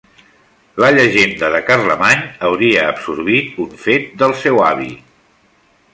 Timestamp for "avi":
4.75-4.91